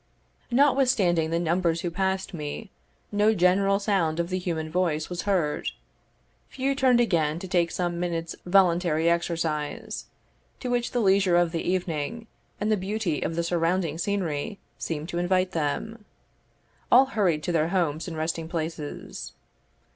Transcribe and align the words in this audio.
Notwithstanding 0.49 1.29
the 1.29 1.37
numbers 1.37 1.81
who 1.81 1.91
passed 1.91 2.33
me, 2.33 2.71
no 3.11 3.35
general 3.35 3.77
sound 3.77 4.19
of 4.19 4.29
the 4.31 4.39
human 4.39 4.67
voice 4.71 5.11
was 5.11 5.21
heard; 5.29 5.67
few 6.49 6.73
turned 6.73 6.99
again 6.99 7.37
to 7.37 7.47
take 7.47 7.69
some 7.69 7.99
minutes' 7.99 8.35
voluntary 8.43 9.11
exercise, 9.11 10.05
to 10.59 10.69
which 10.71 10.89
the 10.89 11.01
leisure 11.01 11.37
of 11.37 11.51
the 11.51 11.61
evening, 11.61 12.25
and 12.59 12.71
the 12.71 12.77
beauty 12.77 13.21
of 13.21 13.35
the 13.35 13.43
surrounding 13.43 13.99
scenery, 13.99 14.57
seemed 14.79 15.07
to 15.09 15.19
invite 15.19 15.51
them: 15.51 16.03
all 16.91 17.05
hurried 17.05 17.43
to 17.43 17.51
their 17.51 17.67
homes 17.67 18.07
and 18.07 18.17
resting 18.17 18.49
places. 18.49 19.33